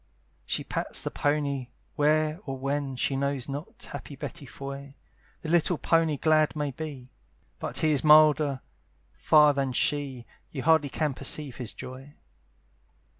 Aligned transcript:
She 0.47 0.63
pats 0.63 1.03
the 1.03 1.11
pony, 1.11 1.67
where 1.95 2.39
or 2.47 2.57
when 2.57 2.95
She 2.95 3.15
knows 3.15 3.47
not, 3.47 3.83
happy 3.91 4.15
Betty 4.15 4.47
Foy! 4.47 4.95
The 5.43 5.49
little 5.49 5.77
pony 5.77 6.17
glad 6.17 6.55
may 6.55 6.71
be, 6.71 7.11
But 7.59 7.77
he 7.77 7.91
is 7.91 8.03
milder 8.03 8.61
far 9.13 9.53
than 9.53 9.73
she, 9.73 10.25
You 10.49 10.63
hardly 10.63 10.89
can 10.89 11.13
perceive 11.13 11.57
his 11.57 11.71
joy. 11.71 12.15